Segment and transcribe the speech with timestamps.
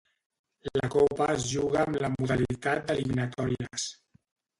[0.77, 3.87] La copa es juga amb la modalitat d'eliminatòries.